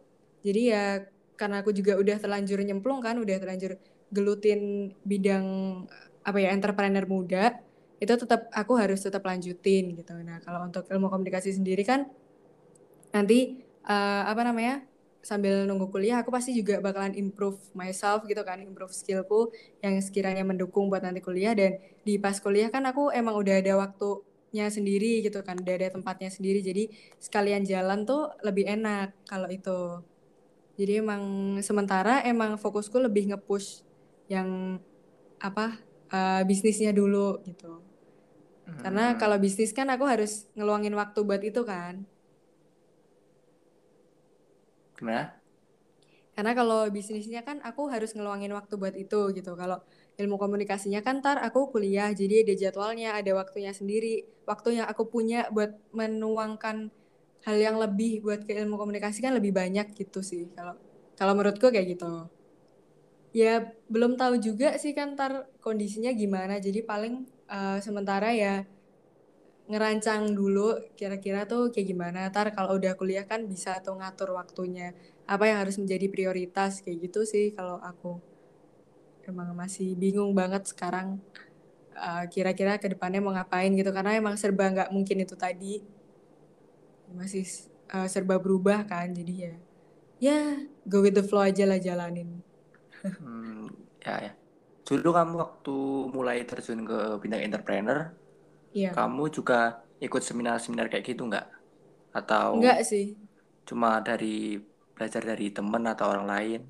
Jadi 0.47 0.63
ya 0.71 1.05
karena 1.35 1.65
aku 1.65 1.73
juga 1.73 1.97
udah 1.97 2.17
terlanjur 2.21 2.61
nyemplung 2.61 3.01
kan 3.01 3.17
udah 3.17 3.37
terlanjur 3.41 3.81
gelutin 4.11 4.93
bidang 5.07 5.47
apa 6.21 6.39
ya 6.39 6.53
entrepreneur 6.53 7.07
muda 7.09 7.59
itu 8.01 8.13
tetap 8.17 8.49
aku 8.53 8.81
harus 8.81 9.05
tetap 9.05 9.21
lanjutin 9.25 9.93
gitu. 9.93 10.17
Nah 10.25 10.41
kalau 10.41 10.65
untuk 10.65 10.89
ilmu 10.89 11.13
komunikasi 11.13 11.53
sendiri 11.53 11.85
kan 11.85 12.09
nanti 13.13 13.61
uh, 13.85 14.25
apa 14.25 14.41
namanya 14.47 14.85
sambil 15.21 15.69
nunggu 15.69 15.93
kuliah 15.93 16.25
aku 16.25 16.33
pasti 16.33 16.57
juga 16.57 16.81
bakalan 16.81 17.13
improve 17.13 17.61
myself 17.77 18.25
gitu 18.25 18.41
kan 18.41 18.57
improve 18.65 18.89
skillku 18.89 19.53
yang 19.85 20.01
sekiranya 20.01 20.41
mendukung 20.49 20.89
buat 20.89 21.05
nanti 21.05 21.21
kuliah. 21.21 21.53
Dan 21.53 21.77
di 22.01 22.17
pas 22.17 22.41
kuliah 22.41 22.73
kan 22.73 22.89
aku 22.89 23.13
emang 23.13 23.37
udah 23.37 23.61
ada 23.61 23.77
waktunya 23.77 24.67
sendiri 24.73 25.21
gitu 25.21 25.45
kan 25.45 25.61
udah 25.61 25.75
ada 25.77 25.89
tempatnya 25.93 26.33
sendiri. 26.33 26.65
Jadi 26.65 26.89
sekalian 27.21 27.69
jalan 27.69 28.09
tuh 28.09 28.33
lebih 28.41 28.65
enak 28.65 29.13
kalau 29.29 29.53
itu. 29.53 30.01
Jadi 30.81 31.05
emang 31.05 31.23
sementara 31.61 32.25
emang 32.25 32.57
fokusku 32.57 32.97
lebih 32.97 33.37
ngepush 33.37 33.85
yang 34.31 34.79
apa 35.43 35.75
uh, 36.15 36.43
bisnisnya 36.47 36.95
dulu 36.95 37.43
gitu. 37.43 37.83
Hmm. 38.71 38.79
Karena 38.79 39.19
kalau 39.19 39.35
bisnis 39.43 39.75
kan 39.75 39.91
aku 39.91 40.07
harus 40.07 40.47
ngeluangin 40.55 40.95
waktu 40.95 41.19
buat 41.27 41.43
itu 41.43 41.67
kan. 41.67 42.07
Gimana? 44.95 45.35
Karena 46.31 46.55
kalau 46.55 46.87
bisnisnya 46.89 47.43
kan 47.43 47.59
aku 47.67 47.91
harus 47.91 48.15
ngeluangin 48.15 48.55
waktu 48.55 48.75
buat 48.79 48.95
itu 48.95 49.35
gitu. 49.35 49.53
Kalau 49.59 49.83
ilmu 50.15 50.39
komunikasinya 50.39 51.03
kan 51.03 51.19
ntar 51.19 51.43
aku 51.43 51.75
kuliah 51.75 52.15
jadi 52.15 52.47
ada 52.47 52.55
jadwalnya, 52.55 53.19
ada 53.19 53.35
waktunya 53.35 53.75
sendiri. 53.75 54.25
Waktu 54.47 54.81
yang 54.81 54.87
aku 54.87 55.11
punya 55.11 55.51
buat 55.51 55.75
menuangkan 55.91 56.89
hal 57.41 57.57
yang 57.57 57.77
lebih 57.83 58.23
buat 58.23 58.47
ke 58.47 58.55
ilmu 58.55 58.79
komunikasi 58.79 59.19
kan 59.25 59.35
lebih 59.35 59.51
banyak 59.51 59.91
gitu 59.97 60.23
sih. 60.23 60.47
Kalau 60.55 60.79
kalau 61.19 61.33
menurutku 61.35 61.69
kayak 61.69 61.99
gitu 61.99 62.31
ya 63.31 63.63
belum 63.87 64.19
tahu 64.19 64.43
juga 64.43 64.75
sih 64.79 64.91
kan 64.95 65.15
ntar 65.15 65.47
kondisinya 65.63 66.11
gimana. 66.15 66.59
Jadi 66.59 66.83
paling 66.83 67.27
uh, 67.47 67.79
sementara 67.79 68.35
ya 68.35 68.67
ngerancang 69.71 70.35
dulu 70.35 70.75
kira-kira 70.99 71.47
tuh 71.47 71.71
kayak 71.71 71.87
gimana. 71.95 72.27
Ntar 72.31 72.51
kalau 72.55 72.79
udah 72.79 72.99
kuliah 72.99 73.25
kan 73.27 73.47
bisa 73.47 73.79
tuh 73.83 73.99
ngatur 73.99 74.35
waktunya. 74.35 74.95
Apa 75.31 75.47
yang 75.47 75.63
harus 75.63 75.79
menjadi 75.79 76.11
prioritas 76.11 76.83
kayak 76.83 77.11
gitu 77.11 77.23
sih 77.23 77.55
kalau 77.55 77.79
aku. 77.79 78.19
Emang 79.27 79.55
masih 79.55 79.95
bingung 79.95 80.35
banget 80.35 80.67
sekarang 80.67 81.23
uh, 81.95 82.27
kira-kira 82.27 82.83
ke 82.83 82.91
depannya 82.91 83.23
mau 83.23 83.31
ngapain 83.31 83.71
gitu. 83.79 83.95
Karena 83.95 84.19
emang 84.19 84.35
serba 84.35 84.67
nggak 84.75 84.91
mungkin 84.91 85.23
itu 85.23 85.39
tadi. 85.39 85.79
Masih 87.15 87.47
uh, 87.95 88.11
serba 88.11 88.43
berubah 88.43 88.83
kan. 88.91 89.15
Jadi 89.15 89.35
ya 89.39 89.55
ya 90.21 90.41
go 90.85 91.01
with 91.01 91.17
the 91.17 91.25
flow 91.25 91.41
aja 91.41 91.65
lah 91.65 91.81
jalanin 91.81 92.45
hmm, 93.05 93.67
ya 94.05 94.15
ya. 94.31 94.33
Dulu 94.85 95.09
kamu 95.15 95.35
waktu 95.39 95.77
mulai 96.11 96.43
terjun 96.45 96.83
ke 96.83 96.99
bidang 97.23 97.43
entrepreneur, 97.47 98.11
iya. 98.75 98.91
kamu 98.91 99.31
juga 99.31 99.87
ikut 100.03 100.23
seminar-seminar 100.25 100.91
kayak 100.91 101.15
gitu 101.15 101.29
nggak? 101.29 101.47
Atau 102.11 102.59
enggak 102.59 102.83
sih? 102.83 103.15
Cuma 103.69 104.03
dari 104.03 104.59
belajar 104.97 105.23
dari 105.23 105.53
temen 105.55 105.85
atau 105.87 106.11
orang 106.11 106.27
lain? 106.27 106.61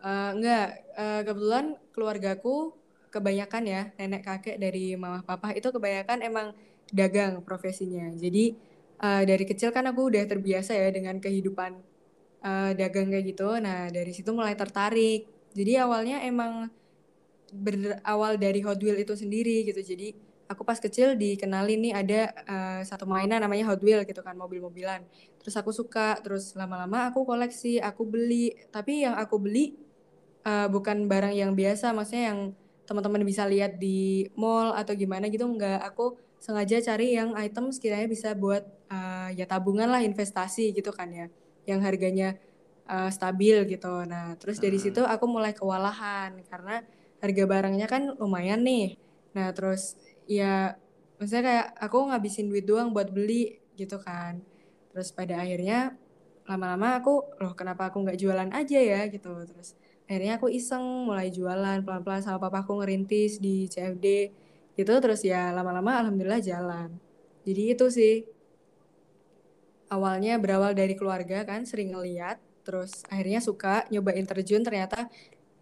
Uh, 0.00 0.30
enggak, 0.36 0.68
uh, 0.96 1.20
kebetulan 1.24 1.66
keluargaku 1.92 2.76
kebanyakan 3.10 3.62
ya 3.66 3.82
nenek 3.98 4.22
kakek 4.22 4.56
dari 4.56 4.94
mama 4.94 5.20
papa 5.26 5.50
itu 5.50 5.66
kebanyakan 5.74 6.22
emang 6.22 6.54
dagang 6.94 7.42
profesinya. 7.42 8.06
Jadi 8.14 8.54
uh, 9.02 9.22
dari 9.26 9.44
kecil 9.46 9.74
kan 9.74 9.86
aku 9.90 10.10
udah 10.14 10.24
terbiasa 10.26 10.78
ya 10.78 10.88
dengan 10.94 11.18
kehidupan 11.18 11.89
uh, 12.44 12.70
dagang 12.76 13.12
kayak 13.12 13.36
gitu. 13.36 13.56
Nah, 13.60 13.88
dari 13.88 14.12
situ 14.12 14.30
mulai 14.32 14.56
tertarik. 14.56 15.26
Jadi 15.52 15.72
awalnya 15.80 16.22
emang 16.22 16.70
berawal 17.50 18.38
dari 18.38 18.62
Hot 18.62 18.78
Wheels 18.78 19.02
itu 19.02 19.14
sendiri 19.18 19.66
gitu. 19.66 19.82
Jadi 19.82 20.14
aku 20.50 20.66
pas 20.66 20.82
kecil 20.82 21.14
dikenalin 21.14 21.78
nih 21.78 21.94
ada 21.94 22.20
uh, 22.50 22.80
satu 22.82 23.06
mainan 23.06 23.38
namanya 23.38 23.70
Hot 23.70 23.78
Wheels 23.78 24.02
gitu 24.02 24.18
kan 24.18 24.34
mobil-mobilan 24.34 25.06
terus 25.38 25.54
aku 25.54 25.70
suka 25.70 26.18
terus 26.26 26.58
lama-lama 26.58 27.06
aku 27.06 27.22
koleksi 27.22 27.78
aku 27.78 28.02
beli 28.02 28.58
tapi 28.74 29.06
yang 29.06 29.14
aku 29.14 29.38
beli 29.38 29.78
uh, 30.42 30.66
bukan 30.66 31.06
barang 31.06 31.38
yang 31.38 31.54
biasa 31.54 31.94
maksudnya 31.94 32.34
yang 32.34 32.40
teman-teman 32.84 33.22
bisa 33.22 33.46
lihat 33.46 33.78
di 33.78 34.26
mall 34.34 34.74
atau 34.74 34.98
gimana 34.98 35.30
gitu 35.30 35.46
enggak 35.46 35.78
aku 35.86 36.18
sengaja 36.42 36.82
cari 36.82 37.14
yang 37.14 37.38
item 37.38 37.70
sekiranya 37.70 38.10
bisa 38.10 38.34
buat 38.34 38.66
uh, 38.90 39.30
ya 39.30 39.46
tabungan 39.46 39.86
lah 39.86 40.02
investasi 40.02 40.74
gitu 40.74 40.90
kan 40.90 41.06
ya 41.14 41.26
yang 41.68 41.80
harganya 41.84 42.36
uh, 42.90 43.10
stabil 43.10 43.56
gitu. 43.70 44.04
Nah 44.04 44.34
terus 44.36 44.58
dari 44.58 44.76
hmm. 44.76 44.84
situ 44.90 45.02
aku 45.06 45.24
mulai 45.30 45.54
kewalahan 45.54 46.34
karena 46.50 46.82
harga 47.22 47.44
barangnya 47.46 47.86
kan 47.86 48.02
lumayan 48.18 48.66
nih. 48.66 48.98
Nah 49.36 49.54
terus 49.54 49.94
ya 50.26 50.74
maksudnya 51.20 51.44
kayak 51.46 51.66
aku 51.78 51.98
ngabisin 52.10 52.50
duit 52.50 52.66
doang 52.66 52.90
buat 52.90 53.14
beli 53.14 53.62
gitu 53.78 54.02
kan. 54.02 54.42
Terus 54.90 55.14
pada 55.14 55.38
akhirnya 55.38 55.94
lama-lama 56.50 56.98
aku 56.98 57.38
loh 57.38 57.54
kenapa 57.54 57.94
aku 57.94 58.02
nggak 58.02 58.18
jualan 58.18 58.50
aja 58.50 58.78
ya? 58.80 59.00
gitu. 59.06 59.30
Terus 59.46 59.78
akhirnya 60.10 60.42
aku 60.42 60.50
iseng 60.50 61.06
mulai 61.06 61.30
jualan 61.30 61.86
pelan-pelan 61.86 62.26
sama 62.26 62.42
papaku 62.42 62.82
ngerintis 62.82 63.38
di 63.38 63.70
CFD 63.70 64.06
gitu. 64.74 64.92
Terus 64.98 65.22
ya 65.22 65.54
lama-lama 65.54 66.02
alhamdulillah 66.02 66.42
jalan. 66.42 66.98
Jadi 67.46 67.62
itu 67.72 67.86
sih 67.88 68.39
awalnya 69.90 70.38
berawal 70.38 70.72
dari 70.72 70.94
keluarga 70.94 71.42
kan 71.42 71.66
sering 71.66 71.92
ngeliat 71.92 72.38
terus 72.62 73.02
akhirnya 73.10 73.42
suka 73.42 73.84
nyobain 73.90 74.22
terjun 74.22 74.62
ternyata 74.62 75.10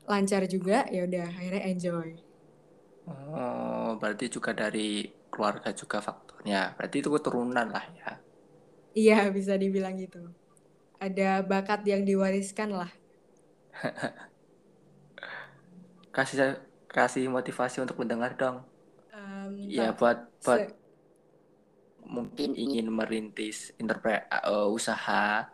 lancar 0.04 0.44
juga 0.48 0.84
ya 0.92 1.08
udah 1.08 1.26
akhirnya 1.32 1.62
enjoy. 1.68 2.08
Oh 3.08 3.96
berarti 3.96 4.28
juga 4.28 4.52
dari 4.52 5.08
keluarga 5.32 5.72
juga 5.72 6.04
faktornya. 6.04 6.76
Berarti 6.76 6.96
itu 7.00 7.08
keturunan 7.08 7.68
lah 7.68 7.84
ya. 7.96 8.10
Iya 8.92 9.18
bisa 9.32 9.56
dibilang 9.56 9.96
gitu. 9.96 10.32
Ada 11.00 11.44
bakat 11.44 11.84
yang 11.88 12.04
diwariskan 12.04 12.72
lah. 12.74 12.90
Kasih 16.16 16.58
kasih 16.88 17.30
motivasi 17.30 17.84
untuk 17.84 18.00
mendengar 18.00 18.34
dong. 18.34 18.64
Um, 19.14 19.54
ya 19.68 19.94
buat 19.94 20.24
buat 20.42 20.72
mungkin 22.08 22.56
ingin 22.56 22.88
merintis 22.88 23.76
interpret 23.76 24.24
uh, 24.32 24.66
usaha 24.72 25.44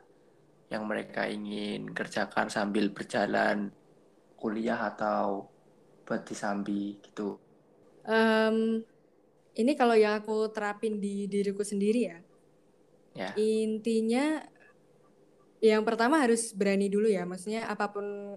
yang 0.70 0.86
mereka 0.86 1.26
ingin 1.26 1.90
kerjakan 1.90 2.46
sambil 2.48 2.94
berjalan 2.94 3.74
kuliah 4.38 4.78
atau 4.78 5.50
buat 6.06 6.22
disambi 6.22 6.98
gitu. 7.02 7.36
Um, 8.04 8.84
ini 9.56 9.72
kalau 9.74 9.96
yang 9.98 10.20
aku 10.20 10.52
terapin 10.52 11.02
di 11.02 11.26
diriku 11.26 11.66
sendiri 11.66 12.00
ya. 12.06 12.18
Ya. 13.14 13.30
Intinya 13.38 14.42
yang 15.64 15.82
pertama 15.86 16.20
harus 16.20 16.52
berani 16.52 16.90
dulu 16.92 17.08
ya. 17.08 17.24
Maksudnya 17.24 17.66
apa 17.70 17.88
pun 17.88 18.36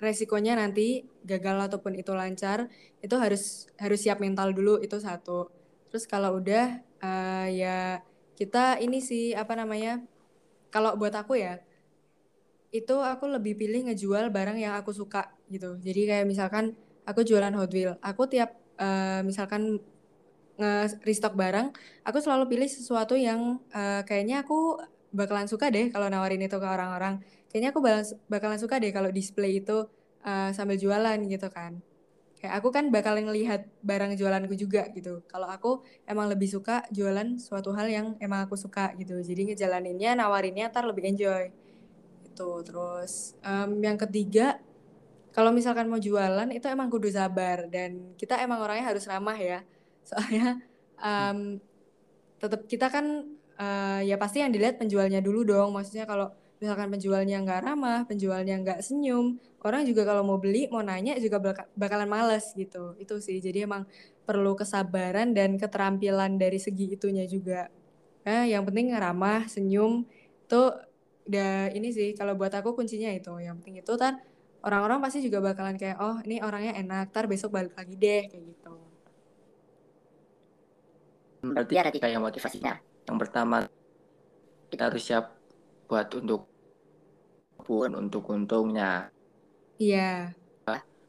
resikonya 0.00 0.58
nanti 0.58 1.06
gagal 1.22 1.70
ataupun 1.70 1.94
itu 1.94 2.10
lancar 2.12 2.66
itu 2.98 3.14
harus 3.14 3.70
harus 3.78 4.02
siap 4.02 4.18
mental 4.18 4.50
dulu 4.50 4.82
itu 4.82 4.98
satu 4.98 5.48
terus 5.94 6.10
kalau 6.10 6.42
udah 6.42 6.82
uh, 7.06 7.46
ya 7.46 8.02
kita 8.34 8.82
ini 8.82 8.98
sih 8.98 9.30
apa 9.30 9.54
namanya 9.54 10.02
kalau 10.74 10.98
buat 10.98 11.14
aku 11.14 11.38
ya 11.38 11.62
itu 12.74 12.98
aku 12.98 13.30
lebih 13.30 13.54
pilih 13.54 13.86
ngejual 13.86 14.34
barang 14.34 14.58
yang 14.58 14.74
aku 14.74 14.90
suka 14.90 15.30
gitu. 15.46 15.78
Jadi 15.78 16.10
kayak 16.10 16.26
misalkan 16.26 16.74
aku 17.06 17.22
jualan 17.22 17.54
Hot 17.54 17.70
Wheels 17.70 17.94
aku 18.02 18.26
tiap 18.26 18.58
uh, 18.82 19.22
misalkan 19.22 19.78
nge 20.58 20.98
restock 21.06 21.38
barang 21.38 21.70
aku 22.02 22.18
selalu 22.18 22.50
pilih 22.50 22.66
sesuatu 22.66 23.14
yang 23.14 23.62
uh, 23.70 24.02
kayaknya 24.02 24.42
aku 24.42 24.82
bakalan 25.14 25.46
suka 25.46 25.70
deh 25.70 25.94
kalau 25.94 26.10
nawarin 26.10 26.42
itu 26.42 26.58
ke 26.58 26.66
orang-orang. 26.66 27.22
Kayaknya 27.54 27.70
aku 27.70 27.80
bakalan 28.26 28.58
suka 28.58 28.82
deh 28.82 28.90
kalau 28.90 29.14
display 29.14 29.62
itu 29.62 29.86
uh, 30.26 30.50
sambil 30.50 30.74
jualan 30.74 31.22
gitu 31.30 31.46
kan 31.54 31.93
kayak 32.44 32.60
aku 32.60 32.68
kan 32.76 32.92
bakalan 32.92 33.24
ngelihat 33.24 33.64
barang 33.80 34.20
jualanku 34.20 34.52
juga 34.52 34.84
gitu. 34.92 35.24
Kalau 35.32 35.48
aku 35.48 35.80
emang 36.04 36.28
lebih 36.28 36.44
suka 36.44 36.84
jualan 36.92 37.40
suatu 37.40 37.72
hal 37.72 37.88
yang 37.88 38.06
emang 38.20 38.44
aku 38.44 38.52
suka 38.52 38.92
gitu. 39.00 39.16
Jadi 39.24 39.48
ngejalaninnya 39.48 40.12
nawarinnya 40.12 40.68
ntar 40.68 40.84
lebih 40.84 41.08
enjoy. 41.08 41.48
Itu 42.28 42.60
terus 42.60 43.32
um, 43.40 43.80
yang 43.80 43.96
ketiga 43.96 44.60
kalau 45.32 45.56
misalkan 45.56 45.88
mau 45.88 45.96
jualan 45.96 46.52
itu 46.52 46.68
emang 46.68 46.92
kudu 46.92 47.08
sabar. 47.08 47.64
Dan 47.72 48.12
kita 48.20 48.36
emang 48.44 48.60
orangnya 48.60 48.92
harus 48.92 49.08
ramah 49.08 49.40
ya. 49.40 49.64
Soalnya 50.12 50.60
um, 51.00 51.56
tetap 52.44 52.68
kita 52.68 52.92
kan 52.92 53.24
uh, 53.56 54.04
ya 54.04 54.20
pasti 54.20 54.44
yang 54.44 54.52
dilihat 54.52 54.76
penjualnya 54.76 55.24
dulu 55.24 55.48
dong. 55.48 55.72
Maksudnya 55.72 56.04
kalau 56.04 56.28
misalkan 56.62 56.88
penjualnya 56.92 57.42
nggak 57.44 57.60
ramah 57.66 58.06
penjualnya 58.08 58.54
nggak 58.62 58.80
senyum 58.80 59.38
orang 59.64 59.82
juga 59.88 60.04
kalau 60.04 60.22
mau 60.22 60.36
beli 60.36 60.68
mau 60.68 60.84
nanya 60.84 61.16
juga 61.16 61.40
bakalan 61.72 62.06
males 62.06 62.52
gitu. 62.52 62.92
Itu 63.00 63.18
sih 63.24 63.40
jadi 63.40 63.64
emang 63.64 63.88
perlu 64.28 64.52
kesabaran 64.52 65.32
dan 65.32 65.56
keterampilan 65.56 66.36
dari 66.36 66.60
segi 66.60 66.94
itunya 66.94 67.24
juga. 67.24 67.72
Eh, 68.28 68.52
yang 68.52 68.68
penting 68.68 68.92
ramah 68.92 69.48
senyum 69.48 70.04
itu 70.44 70.62
udah 71.24 71.72
ini 71.72 71.88
sih 71.96 72.12
kalau 72.12 72.36
buat 72.36 72.52
aku 72.52 72.76
kuncinya 72.76 73.08
itu. 73.08 73.32
Yang 73.40 73.64
penting 73.64 73.76
itu 73.80 73.92
kan 73.96 74.20
orang-orang 74.60 75.00
pasti 75.00 75.24
juga 75.24 75.40
bakalan 75.40 75.80
kayak 75.80 75.96
oh 75.96 76.20
ini 76.28 76.44
orangnya 76.44 76.76
enak 76.76 77.08
tar 77.08 77.24
besok 77.24 77.56
balik 77.56 77.72
lagi 77.72 77.96
deh 77.96 78.28
kayak 78.28 78.44
gitu. 78.52 78.76
Berarti 81.44 81.74
ada 81.80 81.88
tiga 81.92 82.08
yang 82.12 82.20
motivasinya. 82.20 82.76
Yang 83.08 83.16
pertama 83.16 83.64
kita 84.68 84.92
harus 84.92 85.04
siap 85.04 85.33
buat 85.88 86.08
untuk 86.16 86.48
pun 87.64 87.90
untuk 87.96 88.28
untungnya. 88.28 89.08
Iya. 89.80 90.34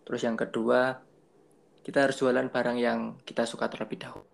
Terus 0.05 0.21
yang 0.21 0.37
kedua 0.37 1.01
kita 1.81 2.05
harus 2.05 2.17
jualan 2.17 2.49
barang 2.49 2.77
yang 2.77 2.99
kita 3.25 3.45
suka 3.45 3.69
terlebih 3.69 4.05
dahulu. 4.05 4.25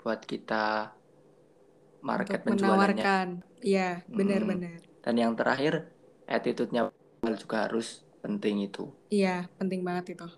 Buat 0.00 0.24
kita 0.24 0.96
market 2.00 2.40
untuk 2.48 2.64
penjualannya. 2.64 3.44
iya 3.60 4.00
benar-benar 4.08 4.80
hmm. 4.80 5.04
dan 5.04 5.14
yang 5.20 5.32
terakhir 5.36 5.92
attitude-nya 6.24 6.88
juga 7.20 7.68
harus 7.68 8.04
penting 8.24 8.64
itu. 8.64 8.88
Iya 9.12 9.48
penting 9.60 9.84
banget 9.84 10.16
itu. 10.16 10.28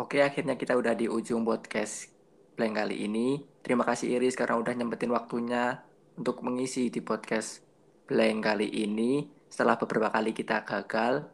Oke 0.00 0.24
akhirnya 0.24 0.56
kita 0.56 0.72
udah 0.72 0.96
di 0.96 1.06
ujung 1.06 1.44
podcast 1.44 2.08
Blank 2.56 2.80
kali 2.80 3.04
ini. 3.04 3.44
Terima 3.60 3.84
kasih 3.84 4.16
Iris 4.16 4.32
karena 4.32 4.56
udah 4.56 4.72
nyempetin 4.72 5.12
waktunya 5.12 5.83
untuk 6.14 6.42
mengisi 6.46 6.90
di 6.90 7.02
podcast 7.02 7.62
Blank 8.06 8.38
kali 8.44 8.68
ini. 8.70 9.26
Setelah 9.50 9.78
beberapa 9.78 10.10
kali 10.10 10.34
kita 10.34 10.66
gagal, 10.66 11.26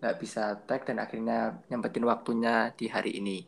nggak 0.00 0.16
bisa 0.22 0.54
tag 0.66 0.86
dan 0.86 1.02
akhirnya 1.02 1.58
nyempetin 1.66 2.06
waktunya 2.06 2.70
di 2.74 2.86
hari 2.86 3.18
ini. 3.18 3.38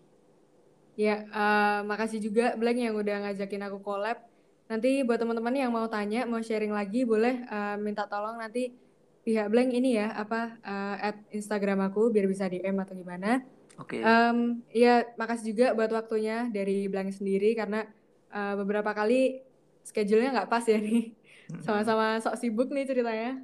Ya, 0.98 1.22
uh, 1.30 1.86
makasih 1.86 2.18
juga 2.18 2.58
Blank 2.58 2.78
yang 2.78 2.94
udah 2.98 3.16
ngajakin 3.30 3.62
aku 3.70 3.78
collab. 3.78 4.18
Nanti 4.66 5.00
buat 5.06 5.22
teman-teman 5.22 5.54
yang 5.54 5.70
mau 5.70 5.86
tanya, 5.86 6.26
mau 6.26 6.42
sharing 6.42 6.74
lagi, 6.74 7.06
boleh 7.06 7.46
uh, 7.46 7.78
minta 7.78 8.04
tolong 8.10 8.36
nanti 8.36 8.74
pihak 9.22 9.48
Blank 9.48 9.70
ini 9.70 9.96
ya, 9.96 10.12
apa 10.18 10.58
uh, 10.60 10.96
at 10.98 11.16
Instagram 11.30 11.86
aku 11.86 12.10
biar 12.10 12.26
bisa 12.26 12.50
DM 12.50 12.74
atau 12.82 12.98
gimana. 12.98 13.46
Oke. 13.78 14.02
Okay. 14.02 14.02
Um, 14.02 14.66
ya, 14.74 15.06
makasih 15.14 15.54
juga 15.54 15.66
buat 15.78 15.94
waktunya 15.94 16.50
dari 16.50 16.90
Blank 16.90 17.14
sendiri 17.14 17.54
karena 17.54 17.86
uh, 18.34 18.58
beberapa 18.58 18.90
kali 18.90 19.47
schedule-nya 19.88 20.36
nggak 20.36 20.50
pas 20.52 20.64
ya 20.68 20.76
nih. 20.76 21.16
Sama-sama 21.64 22.20
sok 22.20 22.36
sibuk 22.36 22.68
nih 22.68 22.84
ceritanya. 22.84 23.40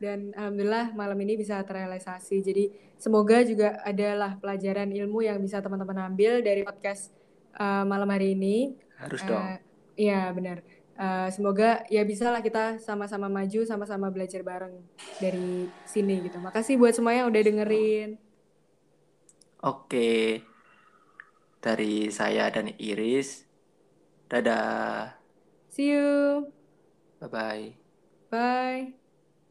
Dan 0.00 0.32
alhamdulillah 0.32 0.96
malam 0.96 1.20
ini 1.20 1.36
bisa 1.36 1.60
terrealisasi. 1.60 2.40
Jadi 2.40 2.72
semoga 2.96 3.44
juga 3.44 3.76
adalah 3.84 4.40
pelajaran 4.40 4.88
ilmu 4.88 5.20
yang 5.20 5.36
bisa 5.36 5.60
teman-teman 5.60 6.08
ambil 6.08 6.40
dari 6.40 6.64
podcast 6.64 7.12
uh, 7.60 7.84
malam 7.84 8.08
hari 8.08 8.32
ini. 8.32 8.72
Harus 8.96 9.20
uh, 9.24 9.28
dong. 9.28 9.44
Iya, 10.00 10.32
benar. 10.32 10.64
Uh, 10.92 11.28
semoga 11.28 11.84
ya 11.92 12.04
bisa 12.08 12.32
lah 12.32 12.40
kita 12.40 12.80
sama-sama 12.80 13.28
maju, 13.28 13.64
sama-sama 13.68 14.08
belajar 14.08 14.40
bareng 14.40 14.80
dari 15.20 15.68
sini 15.84 16.24
gitu. 16.24 16.40
Makasih 16.40 16.80
buat 16.80 16.96
semuanya 16.96 17.28
yang 17.28 17.30
udah 17.32 17.42
dengerin. 17.44 18.10
Oke. 19.60 20.40
Dari 21.60 22.08
saya 22.08 22.48
dan 22.48 22.72
Iris. 22.80 23.44
Dadah. 24.32 25.21
See 25.72 25.88
you. 25.90 26.52
Bye-bye. 27.20 27.72
Bye. 28.30 28.92